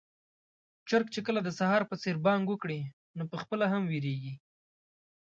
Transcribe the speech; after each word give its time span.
چرګ 0.89 1.07
چې 1.15 1.19
کله 1.27 1.39
د 1.43 1.49
سهار 1.59 1.81
په 1.89 1.95
څېر 2.01 2.15
بانګ 2.25 2.43
وکړي، 2.49 2.81
نو 3.17 3.23
پخپله 3.33 3.65
هم 3.73 3.83
وېريږي. 3.91 4.33